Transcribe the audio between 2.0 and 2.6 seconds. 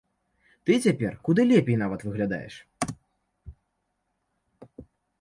выглядаеш.